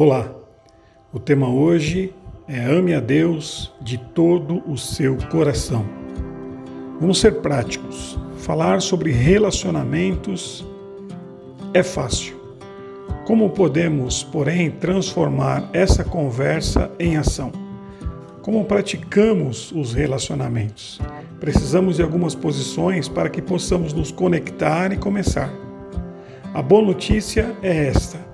[0.00, 0.34] Olá,
[1.12, 2.14] o tema hoje
[2.48, 5.84] é Ame a Deus de todo o seu coração.
[6.98, 8.18] Vamos ser práticos.
[8.38, 10.66] Falar sobre relacionamentos
[11.74, 12.34] é fácil.
[13.26, 17.52] Como podemos, porém, transformar essa conversa em ação?
[18.40, 20.98] Como praticamos os relacionamentos?
[21.38, 25.52] Precisamos de algumas posições para que possamos nos conectar e começar.
[26.54, 28.29] A boa notícia é esta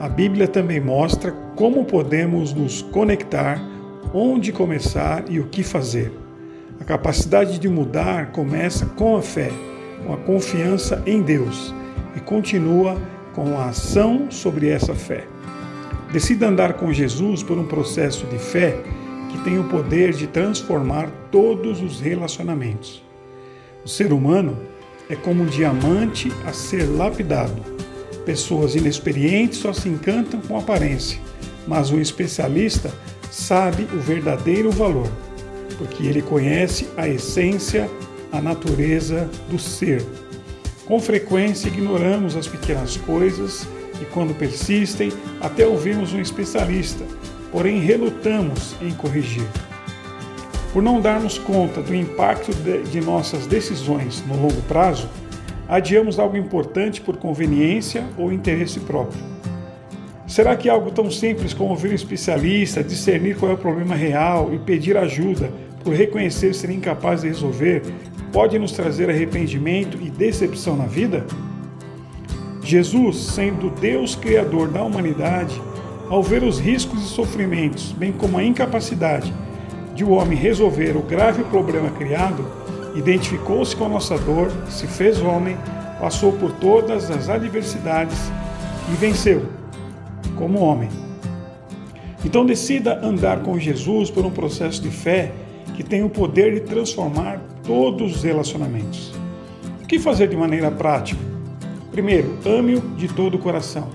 [0.00, 3.60] a Bíblia também mostra como podemos nos conectar,
[4.14, 6.12] onde começar e o que fazer.
[6.80, 9.50] A capacidade de mudar começa com a fé,
[10.06, 11.74] com a confiança em Deus
[12.16, 12.96] e continua
[13.34, 15.26] com a ação sobre essa fé.
[16.12, 18.80] Decida andar com Jesus por um processo de fé
[19.32, 23.02] que tem o poder de transformar todos os relacionamentos.
[23.84, 24.56] O ser humano
[25.10, 27.77] é como um diamante a ser lapidado
[28.28, 31.18] Pessoas inexperientes só se encantam com aparência,
[31.66, 32.92] mas um especialista
[33.30, 35.10] sabe o verdadeiro valor,
[35.78, 37.88] porque ele conhece a essência,
[38.30, 40.04] a natureza do ser.
[40.84, 43.66] Com frequência ignoramos as pequenas coisas
[43.98, 45.10] e, quando persistem,
[45.40, 47.06] até ouvimos um especialista,
[47.50, 49.48] porém relutamos em corrigir.
[50.74, 52.52] Por não darmos conta do impacto
[52.92, 55.08] de nossas decisões no longo prazo,
[55.68, 59.20] adiamos algo importante por conveniência ou interesse próprio?
[60.26, 64.52] Será que algo tão simples como ouvir um especialista, discernir qual é o problema real
[64.52, 65.50] e pedir ajuda
[65.84, 67.82] por reconhecer ser incapaz de resolver
[68.32, 71.26] pode nos trazer arrependimento e decepção na vida?
[72.62, 75.58] Jesus, sendo Deus Criador da humanidade,
[76.10, 79.32] ao ver os riscos e sofrimentos, bem como a incapacidade
[79.94, 82.46] de o homem resolver o grave problema criado,
[82.98, 85.56] identificou-se com a nossa dor, se fez homem,
[86.00, 88.18] passou por todas as adversidades
[88.92, 89.46] e venceu
[90.36, 90.88] como homem.
[92.24, 95.32] Então decida andar com Jesus por um processo de fé
[95.76, 99.12] que tem o poder de transformar todos os relacionamentos.
[99.80, 101.20] O que fazer de maneira prática?
[101.92, 103.88] Primeiro, ame-o de todo o coração.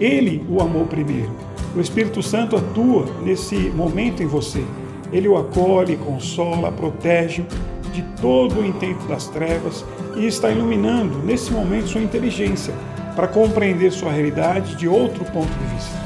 [0.00, 1.30] Ele o amou primeiro.
[1.76, 4.64] O Espírito Santo atua nesse momento em você.
[5.12, 7.44] Ele o acolhe, consola, protege
[7.92, 9.84] de todo o intento das trevas
[10.16, 12.74] e está iluminando nesse momento sua inteligência
[13.14, 15.98] para compreender sua realidade de outro ponto de vista.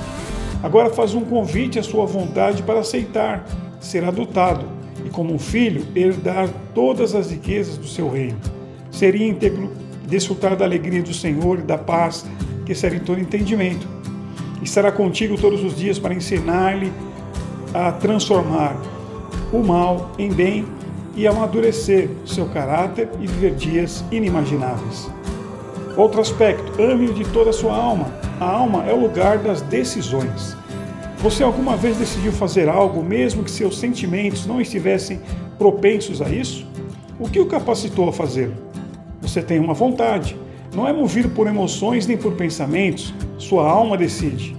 [0.62, 3.45] Agora faz um convite à sua vontade para aceitar,
[3.81, 4.65] ser adotado
[5.05, 8.39] e, como um filho, herdar todas as riquezas do seu reino.
[8.91, 9.71] Ser íntegro,
[10.06, 12.25] desfrutar da alegria do Senhor e da paz
[12.65, 13.87] que excede todo entendimento.
[14.62, 16.91] Estará contigo todos os dias para ensinar-lhe
[17.75, 18.75] a transformar
[19.53, 20.65] o mal em bem
[21.17, 25.11] e amadurecer seu caráter e viver dias inimagináveis.
[25.97, 28.13] Outro aspecto, ame-o de toda a sua alma.
[28.41, 30.57] A alma é o lugar das decisões.
[31.19, 35.21] Você alguma vez decidiu fazer algo mesmo que seus sentimentos não estivessem
[35.57, 36.67] propensos a isso?
[37.19, 38.55] O que o capacitou a fazê-lo?
[39.23, 40.37] Você tem uma vontade.
[40.75, 43.15] Não é movido por emoções nem por pensamentos.
[43.39, 44.57] Sua alma decide.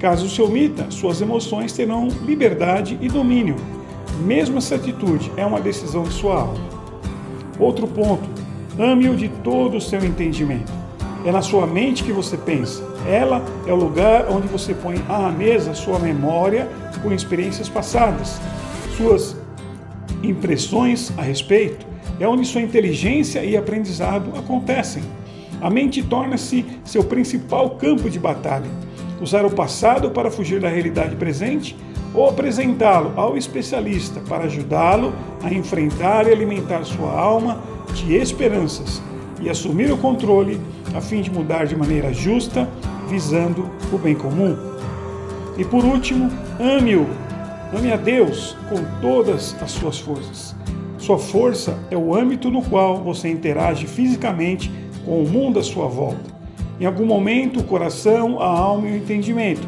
[0.00, 3.56] Caso se omita, suas emoções terão liberdade e domínio
[4.18, 6.60] mesmo essa atitude é uma decisão de sua alma.
[7.58, 8.28] Outro ponto,
[8.78, 10.72] ame-o de todo o seu entendimento.
[11.24, 12.82] É na sua mente que você pensa.
[13.06, 16.68] Ela é o lugar onde você põe à mesa sua memória
[17.02, 18.40] com experiências passadas,
[18.96, 19.36] suas
[20.22, 21.86] impressões a respeito.
[22.20, 25.02] É onde sua inteligência e aprendizado acontecem.
[25.60, 28.70] A mente torna-se seu principal campo de batalha.
[29.20, 31.76] Usar o passado para fugir da realidade presente
[32.14, 37.60] ou apresentá-lo ao especialista para ajudá-lo a enfrentar e alimentar sua alma
[37.94, 39.02] de esperanças
[39.40, 40.60] e assumir o controle
[40.94, 42.68] a fim de mudar de maneira justa,
[43.08, 44.56] visando o bem comum.
[45.56, 47.06] E por último, ame-o.
[47.76, 50.56] Ame a Deus com todas as suas forças.
[50.96, 54.70] Sua força é o âmbito no qual você interage fisicamente
[55.04, 56.38] com o mundo à sua volta.
[56.80, 59.66] Em algum momento, o coração, a alma e o entendimento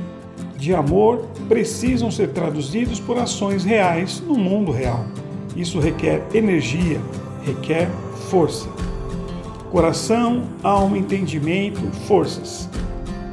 [0.56, 5.04] de amor precisam ser traduzidos por ações reais no mundo real.
[5.56, 7.00] Isso requer energia,
[7.44, 7.90] requer
[8.30, 8.68] força.
[9.72, 12.68] Coração, alma, entendimento, forças.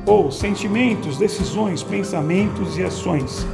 [0.03, 3.45] Ou sentimentos, decisões, pensamentos e ações.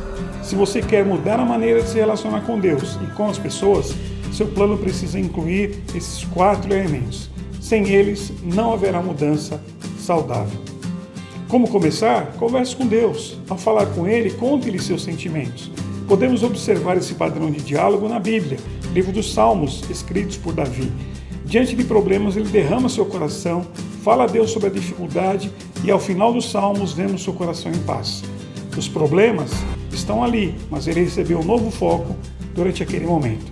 [0.42, 3.94] Se você quer mudar a maneira de se relacionar com Deus e com as pessoas,
[4.31, 7.30] seu plano precisa incluir esses quatro elementos.
[7.60, 9.62] Sem eles, não haverá mudança
[10.00, 10.73] saudável.
[11.48, 12.34] Como começar?
[12.38, 13.38] Converse com Deus.
[13.48, 15.69] Ao falar com Ele, conte-lhe seus sentimentos.
[16.07, 18.57] Podemos observar esse padrão de diálogo na Bíblia,
[18.94, 20.92] livro dos Salmos, escritos por Davi.
[21.45, 23.66] Diante de problemas, ele derrama seu coração,
[24.04, 25.51] fala a Deus sobre a dificuldade
[25.84, 28.24] e ao final dos Salmos vemos seu coração em paz.
[28.75, 29.51] Os problemas
[29.92, 32.16] estão ali, mas ele recebeu um novo foco
[32.56, 33.51] durante aquele momento.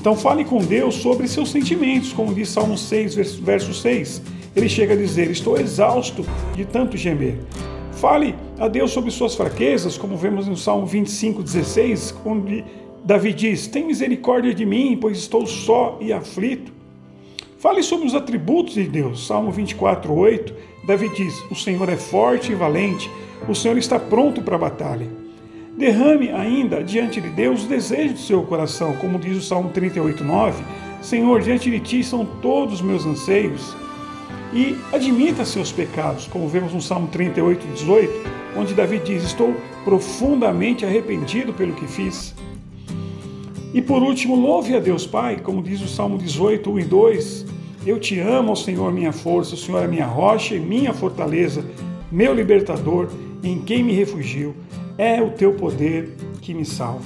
[0.00, 4.22] Então fale com Deus sobre seus sentimentos, como diz Salmo 6, verso 6.
[4.54, 6.24] Ele chega a dizer: Estou exausto
[6.54, 7.36] de tanto gemer.
[7.92, 12.64] Fale a Deus sobre suas fraquezas, como vemos no Salmo 25, 16, onde
[13.04, 16.72] Davi diz: Tem misericórdia de mim, pois estou só e aflito.
[17.58, 19.26] Fale sobre os atributos de Deus.
[19.26, 20.54] Salmo 24, 8.
[20.86, 23.10] Davi diz: O Senhor é forte e valente,
[23.48, 25.08] o Senhor está pronto para a batalha.
[25.76, 30.24] Derrame ainda diante de Deus o desejo do seu coração, como diz o Salmo 38,
[30.24, 30.64] 9.
[31.00, 33.76] Senhor, diante de ti são todos os meus anseios.
[34.52, 38.12] E admita seus pecados, como vemos no Salmo 38, 18,
[38.56, 39.54] onde Davi diz: Estou
[39.84, 42.34] profundamente arrependido pelo que fiz.
[43.74, 47.46] E por último, louve a Deus Pai, como diz o Salmo 18, 1 e 2.
[47.86, 51.64] Eu te amo, Senhor, minha força, o Senhor é minha rocha e minha fortaleza,
[52.10, 53.08] meu libertador,
[53.42, 54.54] em quem me refugio.
[54.96, 57.04] É o teu poder que me salva.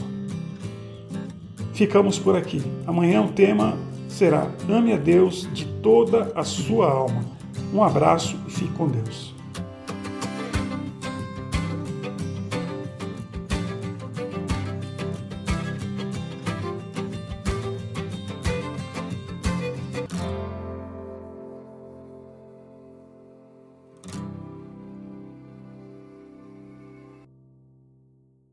[1.74, 2.62] Ficamos por aqui.
[2.86, 3.76] Amanhã o tema
[4.12, 7.24] será Ame a Deus de toda a sua alma.
[7.72, 9.34] Um abraço e fique com Deus.